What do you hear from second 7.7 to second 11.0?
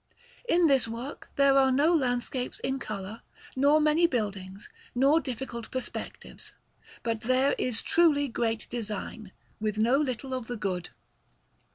truly great design, with no little of the good.